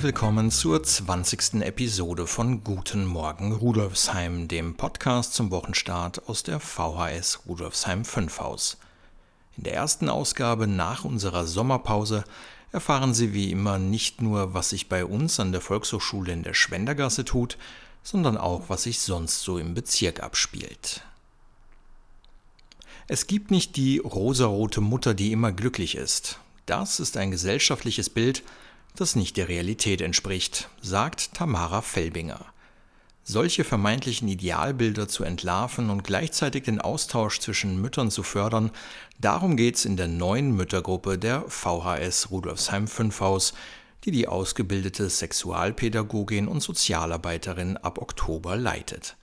Herzlich 0.00 0.14
willkommen 0.14 0.50
zur 0.50 0.82
20. 0.82 1.60
Episode 1.60 2.26
von 2.26 2.64
Guten 2.64 3.04
Morgen 3.04 3.52
Rudolfsheim, 3.52 4.48
dem 4.48 4.74
Podcast 4.74 5.34
zum 5.34 5.50
Wochenstart 5.50 6.26
aus 6.26 6.42
der 6.42 6.58
VHS 6.58 7.40
Rudolfsheim 7.46 8.06
5 8.06 8.40
Haus. 8.40 8.78
In 9.58 9.64
der 9.64 9.74
ersten 9.74 10.08
Ausgabe 10.08 10.66
nach 10.66 11.04
unserer 11.04 11.46
Sommerpause 11.46 12.24
erfahren 12.72 13.12
Sie 13.12 13.34
wie 13.34 13.50
immer 13.50 13.78
nicht 13.78 14.22
nur, 14.22 14.54
was 14.54 14.70
sich 14.70 14.88
bei 14.88 15.04
uns 15.04 15.38
an 15.38 15.52
der 15.52 15.60
Volkshochschule 15.60 16.32
in 16.32 16.44
der 16.44 16.54
Schwendergasse 16.54 17.26
tut, 17.26 17.58
sondern 18.02 18.38
auch, 18.38 18.70
was 18.70 18.84
sich 18.84 19.00
sonst 19.00 19.42
so 19.42 19.58
im 19.58 19.74
Bezirk 19.74 20.22
abspielt. 20.22 21.02
Es 23.06 23.26
gibt 23.26 23.50
nicht 23.50 23.76
die 23.76 23.98
rosarote 23.98 24.80
Mutter, 24.80 25.12
die 25.12 25.30
immer 25.30 25.52
glücklich 25.52 25.94
ist. 25.94 26.38
Das 26.64 27.00
ist 27.00 27.18
ein 27.18 27.30
gesellschaftliches 27.30 28.08
Bild, 28.08 28.42
das 28.96 29.16
nicht 29.16 29.36
der 29.36 29.48
Realität 29.48 30.00
entspricht, 30.00 30.68
sagt 30.82 31.34
Tamara 31.34 31.82
Felbinger. 31.82 32.46
Solche 33.22 33.64
vermeintlichen 33.64 34.28
Idealbilder 34.28 35.06
zu 35.06 35.24
entlarven 35.24 35.90
und 35.90 36.02
gleichzeitig 36.02 36.64
den 36.64 36.80
Austausch 36.80 37.38
zwischen 37.38 37.80
Müttern 37.80 38.10
zu 38.10 38.22
fördern, 38.22 38.70
darum 39.18 39.56
geht's 39.56 39.84
in 39.84 39.96
der 39.96 40.08
neuen 40.08 40.56
Müttergruppe 40.56 41.18
der 41.18 41.44
VHS 41.48 42.30
Rudolfsheim 42.30 42.88
5 42.88 43.20
Haus, 43.20 43.54
die 44.04 44.10
die 44.10 44.26
ausgebildete 44.26 45.08
Sexualpädagogin 45.08 46.48
und 46.48 46.62
Sozialarbeiterin 46.62 47.76
ab 47.76 47.98
Oktober 47.98 48.56
leitet. 48.56 49.16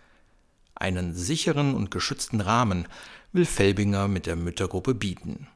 Einen 0.76 1.16
sicheren 1.16 1.74
und 1.74 1.90
geschützten 1.90 2.40
Rahmen 2.40 2.88
will 3.34 3.46
Felbinger 3.46 4.08
mit 4.08 4.26
der 4.26 4.36
Müttergruppe 4.36 4.94
bieten. 4.94 5.48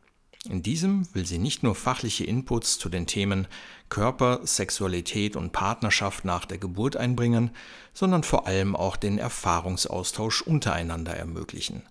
In 0.50 0.64
diesem 0.64 1.08
will 1.14 1.26
sie 1.26 1.38
nicht 1.38 1.62
nur 1.62 1.76
fachliche 1.76 2.24
Inputs 2.24 2.80
zu 2.80 2.90
den 2.90 3.06
Themen 3.06 3.48
Körper, 3.90 4.40
Sexualität 4.44 5.36
und 5.36 5.52
Partnerschaft 5.52 6.26
nach 6.26 6.46
der 6.46 6.58
Geburt 6.58 6.98
einbringen, 6.98 7.52
sondern 7.94 8.24
vor 8.24 8.48
allem 8.48 8.76
auch 8.76 8.96
den 8.96 9.20
Erfahrungsaustausch 9.20 10.42
untereinander 10.42 11.16
ermöglichen. 11.16 11.84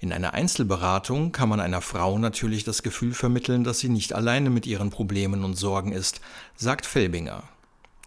In 0.00 0.12
einer 0.12 0.34
Einzelberatung 0.34 1.30
kann 1.30 1.50
man 1.50 1.60
einer 1.60 1.82
Frau 1.82 2.18
natürlich 2.18 2.64
das 2.64 2.82
Gefühl 2.82 3.12
vermitteln, 3.12 3.62
dass 3.62 3.78
sie 3.78 3.90
nicht 3.90 4.12
alleine 4.14 4.50
mit 4.50 4.66
ihren 4.66 4.90
Problemen 4.90 5.44
und 5.44 5.54
Sorgen 5.54 5.92
ist, 5.92 6.20
sagt 6.56 6.86
Felbinger. 6.86 7.44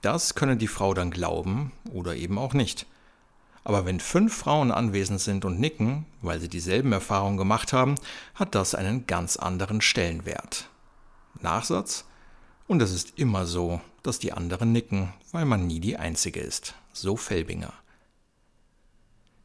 Das 0.01 0.35
könne 0.35 0.57
die 0.57 0.67
Frau 0.67 0.93
dann 0.93 1.11
glauben 1.11 1.71
oder 1.93 2.15
eben 2.15 2.37
auch 2.37 2.53
nicht. 2.53 2.87
Aber 3.63 3.85
wenn 3.85 3.99
fünf 3.99 4.35
Frauen 4.35 4.71
anwesend 4.71 5.21
sind 5.21 5.45
und 5.45 5.59
nicken, 5.59 6.05
weil 6.21 6.39
sie 6.39 6.49
dieselben 6.49 6.91
Erfahrungen 6.91 7.37
gemacht 7.37 7.71
haben, 7.71 7.95
hat 8.35 8.55
das 8.55 8.75
einen 8.75 9.07
ganz 9.07 9.37
anderen 9.37 9.81
Stellenwert. 9.81 10.67
Nachsatz? 11.41 12.05
Und 12.67 12.81
es 12.81 12.91
ist 12.91 13.17
immer 13.17 13.45
so, 13.45 13.81
dass 14.03 14.19
die 14.19 14.33
anderen 14.33 14.71
nicken, 14.71 15.13
weil 15.31 15.45
man 15.45 15.67
nie 15.67 15.79
die 15.79 15.97
Einzige 15.97 16.39
ist. 16.39 16.75
So 16.91 17.15
Felbinger. 17.15 17.73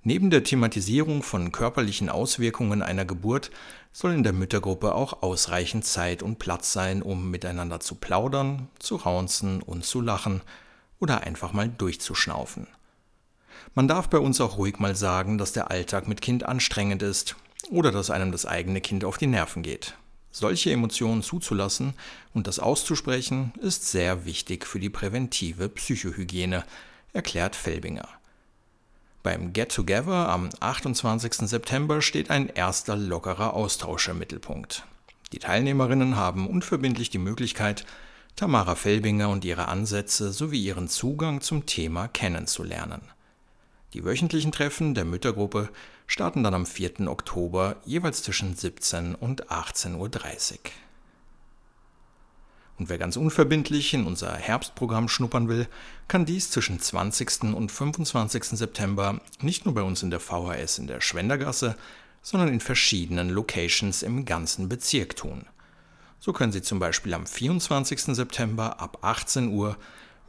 Neben 0.02 0.30
der 0.30 0.44
Thematisierung 0.44 1.22
von 1.22 1.52
körperlichen 1.52 2.08
Auswirkungen 2.08 2.82
einer 2.82 3.04
Geburt 3.04 3.50
soll 3.92 4.14
in 4.14 4.22
der 4.22 4.32
Müttergruppe 4.32 4.94
auch 4.94 5.22
ausreichend 5.22 5.84
Zeit 5.84 6.22
und 6.22 6.38
Platz 6.38 6.72
sein, 6.72 7.02
um 7.02 7.30
miteinander 7.30 7.80
zu 7.80 7.96
plaudern, 7.96 8.68
zu 8.78 8.96
raunzen 8.96 9.60
und 9.60 9.84
zu 9.84 10.00
lachen 10.00 10.40
oder 11.00 11.22
einfach 11.22 11.52
mal 11.52 11.68
durchzuschnaufen. 11.68 12.68
Man 13.74 13.88
darf 13.88 14.08
bei 14.08 14.18
uns 14.18 14.40
auch 14.40 14.58
ruhig 14.58 14.78
mal 14.78 14.96
sagen, 14.96 15.38
dass 15.38 15.52
der 15.52 15.70
Alltag 15.70 16.08
mit 16.08 16.20
Kind 16.20 16.44
anstrengend 16.44 17.02
ist 17.02 17.36
oder 17.70 17.92
dass 17.92 18.10
einem 18.10 18.32
das 18.32 18.46
eigene 18.46 18.80
Kind 18.80 19.04
auf 19.04 19.18
die 19.18 19.26
Nerven 19.26 19.62
geht. 19.62 19.94
Solche 20.30 20.70
Emotionen 20.70 21.22
zuzulassen 21.22 21.94
und 22.34 22.46
das 22.46 22.58
auszusprechen, 22.58 23.52
ist 23.60 23.90
sehr 23.90 24.24
wichtig 24.24 24.66
für 24.66 24.78
die 24.78 24.90
präventive 24.90 25.68
Psychohygiene, 25.68 26.64
erklärt 27.12 27.56
Felbinger. 27.56 28.08
Beim 29.22 29.52
Get 29.52 29.74
Together 29.74 30.28
am 30.28 30.48
28. 30.60 31.48
September 31.48 32.00
steht 32.02 32.30
ein 32.30 32.48
erster 32.48 32.96
lockerer 32.96 33.54
Austausch 33.54 34.08
im 34.08 34.18
Mittelpunkt. 34.18 34.84
Die 35.32 35.38
Teilnehmerinnen 35.38 36.16
haben 36.16 36.46
unverbindlich 36.46 37.10
die 37.10 37.18
Möglichkeit, 37.18 37.84
Tamara 38.36 38.76
Felbinger 38.76 39.28
und 39.28 39.44
ihre 39.44 39.68
Ansätze 39.68 40.32
sowie 40.32 40.62
ihren 40.62 40.88
Zugang 40.88 41.40
zum 41.40 41.66
Thema 41.66 42.06
kennenzulernen. 42.06 43.00
Die 43.94 44.04
wöchentlichen 44.04 44.52
Treffen 44.52 44.94
der 44.94 45.06
Müttergruppe 45.06 45.70
starten 46.06 46.42
dann 46.42 46.52
am 46.52 46.66
4. 46.66 47.08
Oktober 47.08 47.76
jeweils 47.86 48.22
zwischen 48.22 48.54
17 48.54 49.14
und 49.14 49.50
18.30 49.50 49.94
Uhr. 49.96 50.08
Und 52.78 52.88
wer 52.88 52.98
ganz 52.98 53.16
unverbindlich 53.16 53.94
in 53.94 54.06
unser 54.06 54.34
Herbstprogramm 54.34 55.08
schnuppern 55.08 55.48
will, 55.48 55.66
kann 56.06 56.26
dies 56.26 56.50
zwischen 56.50 56.78
20. 56.78 57.54
und 57.54 57.72
25. 57.72 58.44
September 58.44 59.20
nicht 59.40 59.64
nur 59.64 59.74
bei 59.74 59.82
uns 59.82 60.02
in 60.02 60.10
der 60.10 60.20
VHS 60.20 60.78
in 60.78 60.86
der 60.86 61.00
Schwendergasse, 61.00 61.76
sondern 62.22 62.50
in 62.50 62.60
verschiedenen 62.60 63.30
Locations 63.30 64.02
im 64.02 64.26
ganzen 64.26 64.68
Bezirk 64.68 65.16
tun. 65.16 65.46
So 66.20 66.32
können 66.32 66.52
Sie 66.52 66.62
zum 66.62 66.78
Beispiel 66.78 67.14
am 67.14 67.26
24. 67.26 68.00
September 68.14 68.80
ab 68.80 68.98
18 69.02 69.48
Uhr 69.48 69.76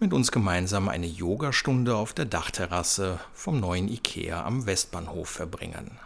mit 0.02 0.14
uns 0.14 0.32
gemeinsam 0.32 0.90
eine 0.90 1.08
Yogastunde 1.08 1.96
auf 1.96 2.14
der 2.14 2.26
Dachterrasse 2.26 3.20
vom 3.34 3.60
neuen 3.60 3.90
IKEA 3.90 4.44
am 4.44 4.66
Westbahnhof 4.66 5.30
verbringen. 5.30 6.00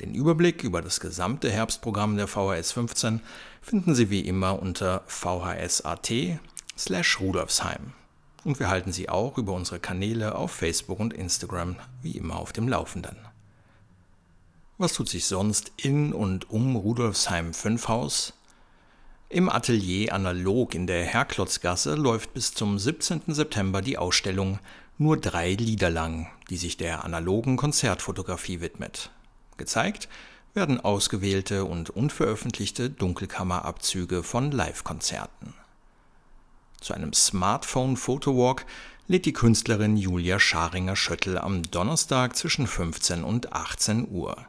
Den 0.00 0.14
Überblick 0.14 0.64
über 0.64 0.82
das 0.82 1.00
gesamte 1.00 1.50
Herbstprogramm 1.50 2.16
der 2.16 2.26
VHS 2.26 2.72
15 2.72 3.20
finden 3.60 3.94
Sie 3.94 4.10
wie 4.10 4.20
immer 4.20 4.60
unter 4.60 5.02
vhs.at 5.06 6.12
slash 6.76 7.20
Rudolfsheim. 7.20 7.92
Und 8.44 8.58
wir 8.58 8.68
halten 8.68 8.92
Sie 8.92 9.08
auch 9.08 9.38
über 9.38 9.52
unsere 9.52 9.78
Kanäle 9.78 10.34
auf 10.34 10.50
Facebook 10.50 10.98
und 10.98 11.14
Instagram 11.14 11.76
wie 12.02 12.16
immer 12.16 12.36
auf 12.36 12.52
dem 12.52 12.68
Laufenden. 12.68 13.16
Was 14.78 14.94
tut 14.94 15.08
sich 15.08 15.26
sonst 15.26 15.70
in 15.76 16.12
und 16.12 16.50
um 16.50 16.74
Rudolfsheim 16.74 17.54
5 17.54 17.86
Haus? 17.86 18.34
Im 19.32 19.48
Atelier 19.48 20.12
Analog 20.12 20.74
in 20.74 20.86
der 20.86 21.06
Herklotzgasse 21.06 21.94
läuft 21.94 22.34
bis 22.34 22.52
zum 22.52 22.78
17. 22.78 23.22
September 23.28 23.80
die 23.80 23.96
Ausstellung 23.96 24.58
Nur 24.98 25.16
drei 25.16 25.54
Lieder 25.54 25.88
lang, 25.88 26.28
die 26.50 26.58
sich 26.58 26.76
der 26.76 27.02
analogen 27.02 27.56
Konzertfotografie 27.56 28.60
widmet. 28.60 29.10
Gezeigt 29.56 30.10
werden 30.52 30.80
ausgewählte 30.80 31.64
und 31.64 31.88
unveröffentlichte 31.88 32.90
Dunkelkammerabzüge 32.90 34.22
von 34.22 34.50
Live-Konzerten. 34.50 35.54
Zu 36.82 36.92
einem 36.92 37.14
Smartphone-Fotowalk 37.14 38.66
lädt 39.08 39.24
die 39.24 39.32
Künstlerin 39.32 39.96
Julia 39.96 40.38
Scharinger-Schöttl 40.38 41.38
am 41.38 41.62
Donnerstag 41.70 42.36
zwischen 42.36 42.66
15 42.66 43.24
und 43.24 43.54
18 43.54 44.08
Uhr. 44.10 44.46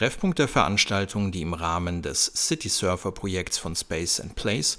Treffpunkt 0.00 0.38
der 0.38 0.48
Veranstaltung, 0.48 1.30
die 1.30 1.42
im 1.42 1.52
Rahmen 1.52 2.00
des 2.00 2.24
City 2.34 2.70
Surfer 2.70 3.12
Projekts 3.12 3.58
von 3.58 3.76
Space 3.76 4.18
and 4.18 4.34
Place 4.34 4.78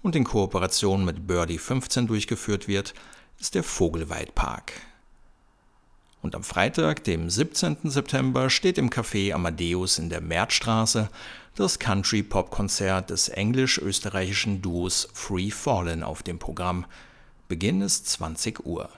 und 0.00 0.16
in 0.16 0.24
Kooperation 0.24 1.04
mit 1.04 1.26
Birdie 1.26 1.58
15 1.58 2.06
durchgeführt 2.06 2.68
wird, 2.68 2.94
ist 3.38 3.54
der 3.54 3.64
Vogelweidpark. 3.64 4.72
Und 6.22 6.34
am 6.34 6.42
Freitag, 6.42 7.04
dem 7.04 7.28
17. 7.28 7.90
September, 7.90 8.48
steht 8.48 8.78
im 8.78 8.88
Café 8.88 9.34
Amadeus 9.34 9.98
in 9.98 10.08
der 10.08 10.22
Märzstraße 10.22 11.10
das 11.54 11.78
Country-Pop-Konzert 11.78 13.10
des 13.10 13.28
englisch-österreichischen 13.28 14.62
Duos 14.62 15.06
Free 15.12 15.50
Fallen 15.50 16.02
auf 16.02 16.22
dem 16.22 16.38
Programm. 16.38 16.86
Beginn 17.46 17.82
ist 17.82 18.08
20 18.08 18.64
Uhr. 18.64 18.88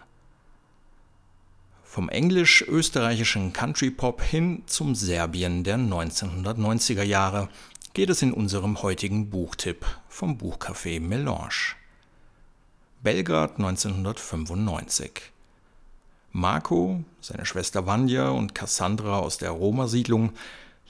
Vom 1.95 2.09
englisch-österreichischen 2.09 3.53
Country-Pop 3.53 4.21
hin 4.21 4.65
zum 4.67 4.97
Serbien 4.97 5.63
der 5.63 5.77
1990er 5.77 7.05
Jahre 7.05 7.49
geht 7.93 8.11
es 8.11 8.21
in 8.21 8.33
unserem 8.33 8.83
heutigen 8.83 9.31
Buchtipp 9.31 9.87
vom 10.09 10.37
Buchcafé 10.37 10.99
Melange. 10.99 11.77
Belgrad 13.05 13.59
1995. 13.59 15.31
Marco, 16.33 17.05
seine 17.21 17.47
Schwester 17.47 17.87
Vanya 17.87 18.31
und 18.31 18.57
Cassandra 18.57 19.21
aus 19.21 19.39
der 19.39 19.51
Roma-Siedlung 19.51 20.33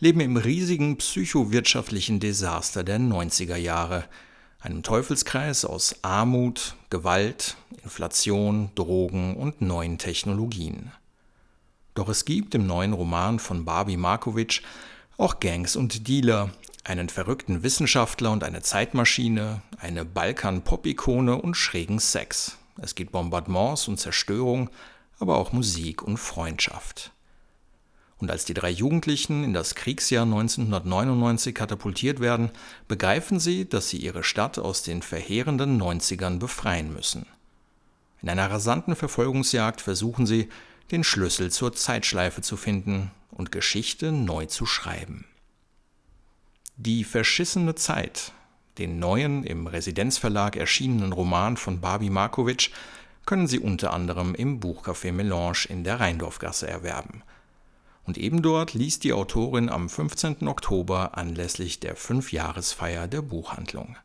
leben 0.01 0.21
im 0.21 0.39
riesigen 0.39 0.97
psychowirtschaftlichen 0.97 2.19
Desaster 2.19 2.83
der 2.83 2.99
90er 2.99 3.57
Jahre– 3.57 4.05
einem 4.65 4.83
Teufelskreis 4.83 5.67
aus 5.67 5.97
Armut, 6.01 6.75
Gewalt, 6.89 7.57
Inflation, 7.83 8.71
Drogen 8.75 9.37
und 9.37 9.61
neuen 9.61 9.99
Technologien. 9.99 10.91
Doch 11.93 12.09
es 12.09 12.25
gibt 12.25 12.55
im 12.55 12.67
neuen 12.67 12.95
Roman 12.95 13.39
von 13.39 13.67
Barbie 13.67 13.99
Markovic 13.99 14.63
auch 15.19 15.39
Gangs 15.39 15.77
und 15.77 16.09
Dealer, 16.09 16.51
einen 16.83 17.11
verrückten 17.11 17.63
Wissenschaftler 17.63 18.33
und 18.33 18.43
eine 18.43 18.63
Zeitmaschine, 18.63 19.61
eine 19.79 20.07
Balkan-Pop-Ikone 20.07 21.37
und 21.37 21.57
schrägen 21.57 21.99
Sex. 21.99 22.57
Es 22.81 22.95
gibt 22.95 23.13
Bombardements 23.13 23.87
und 23.87 24.01
Zerstörung, 24.01 24.71
aber 25.19 25.37
auch 25.37 25.53
Musik 25.53 26.03
und 26.03 26.17
Freundschaft. 26.17 27.13
Und 28.25 28.31
als 28.31 28.47
die 28.47 28.55
drei 28.55 28.71
Jugendlichen 28.71 29.45
in 29.45 29.53
das 29.53 29.75
Kriegsjahr 29.75 30.23
1999 30.23 31.55
katapultiert 31.55 32.21
werden, 32.21 32.51
begreifen 32.89 33.39
sie, 33.39 33.69
dass 33.69 33.91
sie 33.91 33.99
ihre 33.99 34.25
Stadt 34.25 34.59
aus 34.59 34.83
den 34.83 35.03
verheerenden 35.03 35.79
90ern 35.79 36.39
befreien 36.39 36.91
müssen. 36.91 37.27
In 38.23 38.31
einer 38.31 38.51
rasanten 38.51 38.97
Verfolgungsjagd 38.97 39.83
versuchen 39.83 40.25
sie, 40.25 40.49
den 40.91 41.05
Schlüssel 41.05 41.51
zur 41.51 41.75
Zeitschleife 41.75 42.41
zu 42.41 42.57
finden 42.57 43.11
und 43.31 43.53
Geschichte 43.53 44.11
neu 44.11 44.47
zu 44.47 44.65
schreiben. 44.65 45.27
Die 46.79 47.05
verschissene 47.05 47.75
Zeit, 47.75 48.33
den 48.79 48.99
neuen 48.99 49.45
im 49.45 49.67
Residenzverlag 49.67 50.57
erschienenen 50.57 51.13
Roman 51.13 51.59
von 51.59 51.83
Barbie 51.83 52.09
Markovic, 52.09 52.71
können 53.27 53.47
Sie 53.47 53.59
unter 53.59 53.93
anderem 53.93 54.35
im 54.35 54.61
Buchcafé 54.61 55.13
Melange 55.13 55.67
in 55.69 55.85
der 55.85 56.01
Rheindorfgasse 56.01 56.67
erwerben. 56.67 57.23
Und 58.05 58.19
eben 58.19 58.43
dort 58.43 58.75
liest 58.75 59.05
die 59.05 59.15
Autorin 59.15 59.71
am 59.71 59.89
15. 59.89 60.47
Oktober 60.47 61.17
anlässlich 61.17 61.81
der 61.81 61.97
Fünfjahresfeier 61.97 63.09
der 63.09 63.23
Buchhandlung. 63.23 63.97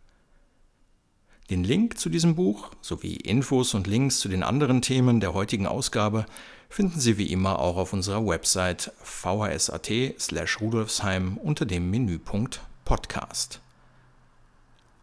Den 1.50 1.63
Link 1.63 1.98
zu 1.98 2.10
diesem 2.10 2.36
Buch 2.36 2.69
sowie 2.80 3.16
Infos 3.16 3.74
und 3.74 3.88
Links 3.88 4.19
zu 4.19 4.30
den 4.30 4.44
anderen 4.44 4.84
Themen 4.84 5.19
der 5.19 5.34
heutigen 5.34 5.66
Ausgabe 5.66 6.28
finden 6.69 7.00
Sie 7.00 7.18
wie 7.18 7.31
immer 7.31 7.57
auch 7.57 7.75
auf 7.75 7.92
unserer 7.92 8.24
Website 8.25 8.92
vhs.at/rudolfsheim 9.01 11.38
unter 11.38 11.66
dem 11.66 11.90
Menüpunkt 11.90 12.62
Podcast. 12.86 13.62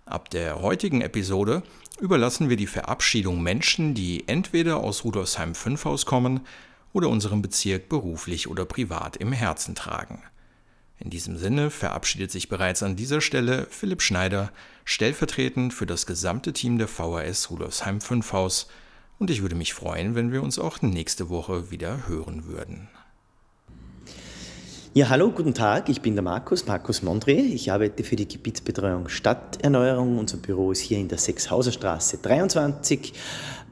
Ab 0.04 0.30
der 0.30 0.62
heutigen 0.62 1.00
Episode 1.00 1.64
überlassen 1.98 2.48
wir 2.48 2.56
die 2.56 2.68
Verabschiedung 2.68 3.42
Menschen, 3.42 3.94
die 3.94 4.28
entweder 4.28 4.76
aus 4.76 5.02
Rudolfsheim 5.02 5.56
5 5.56 5.84
Haus 5.84 6.06
kommen 6.06 6.42
oder 6.96 7.10
unseren 7.10 7.42
Bezirk 7.42 7.90
beruflich 7.90 8.48
oder 8.48 8.64
privat 8.64 9.18
im 9.18 9.30
Herzen 9.30 9.74
tragen. 9.74 10.22
In 10.98 11.10
diesem 11.10 11.36
Sinne 11.36 11.68
verabschiedet 11.68 12.30
sich 12.30 12.48
bereits 12.48 12.82
an 12.82 12.96
dieser 12.96 13.20
Stelle 13.20 13.66
Philipp 13.68 14.00
Schneider, 14.00 14.50
stellvertretend 14.86 15.74
für 15.74 15.84
das 15.84 16.06
gesamte 16.06 16.54
Team 16.54 16.78
der 16.78 16.88
VHS 16.88 17.50
Rudolfsheim 17.50 18.00
5 18.00 18.32
Haus, 18.32 18.68
und 19.18 19.30
ich 19.30 19.42
würde 19.42 19.56
mich 19.56 19.74
freuen, 19.74 20.14
wenn 20.14 20.32
wir 20.32 20.42
uns 20.42 20.58
auch 20.58 20.80
nächste 20.80 21.28
Woche 21.28 21.70
wieder 21.70 22.08
hören 22.08 22.46
würden. 22.46 22.88
Ja, 24.94 25.10
hallo, 25.10 25.30
guten 25.30 25.52
Tag. 25.52 25.90
Ich 25.90 26.00
bin 26.00 26.14
der 26.14 26.22
Markus, 26.22 26.66
Markus 26.66 27.02
Mondre. 27.02 27.32
Ich 27.32 27.70
arbeite 27.70 28.04
für 28.04 28.16
die 28.16 28.26
Gebietsbetreuung 28.26 29.10
Stadterneuerung. 29.10 30.18
Unser 30.18 30.38
Büro 30.38 30.72
ist 30.72 30.80
hier 30.80 30.96
in 30.96 31.08
der 31.08 31.18
Sechshauserstraße 31.18 32.16
23. 32.22 33.12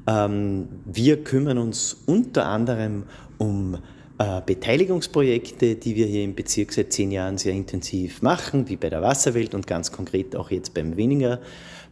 Ähm, 0.06 0.68
wir 0.84 1.24
kümmern 1.24 1.58
uns 1.58 1.96
unter 2.06 2.46
anderem 2.46 3.04
um 3.38 3.78
äh, 4.18 4.40
Beteiligungsprojekte, 4.44 5.76
die 5.76 5.96
wir 5.96 6.06
hier 6.06 6.24
im 6.24 6.34
Bezirk 6.34 6.72
seit 6.72 6.92
zehn 6.92 7.10
Jahren 7.10 7.38
sehr 7.38 7.52
intensiv 7.52 8.22
machen, 8.22 8.68
wie 8.68 8.76
bei 8.76 8.88
der 8.88 9.02
Wasserwelt 9.02 9.54
und 9.54 9.66
ganz 9.66 9.90
konkret 9.90 10.36
auch 10.36 10.50
jetzt 10.50 10.74
beim 10.74 10.96
Weninger 10.96 11.40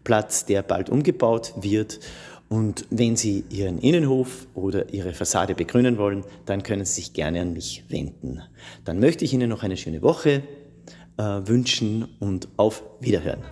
Platz, 0.05 0.45
der 0.45 0.63
bald 0.63 0.91
umgebaut 0.91 1.55
wird. 1.61 2.01
Und 2.49 2.85
wenn 2.91 3.17
Sie 3.17 3.45
Ihren 3.49 3.79
Innenhof 3.79 4.47
oder 4.55 4.93
Ihre 4.93 5.15
Fassade 5.15 5.55
begrünen 5.55 5.97
wollen, 5.97 6.23
dann 6.45 6.63
können 6.63 6.85
Sie 6.85 6.95
sich 6.95 7.13
gerne 7.15 7.41
an 7.41 7.55
mich 7.55 7.85
wenden. 7.89 8.43
Dann 8.85 9.01
möchte 9.01 9.25
ich 9.25 9.33
Ihnen 9.33 9.49
noch 9.49 9.63
eine 9.63 9.77
schöne 9.77 10.03
Woche 10.03 10.43
äh, 11.17 11.23
wünschen 11.23 12.09
und 12.21 12.49
auf 12.57 12.83
Wiederhören. 13.01 13.43